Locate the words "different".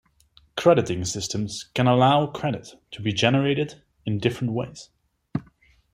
4.17-4.51